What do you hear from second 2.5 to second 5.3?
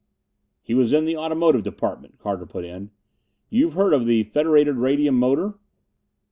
in. "You've heard of the Federated Radium